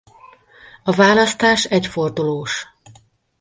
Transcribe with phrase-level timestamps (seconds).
[0.83, 2.67] A választás egyfordulós.